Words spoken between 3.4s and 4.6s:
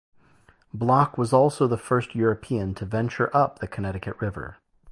the Connecticut River.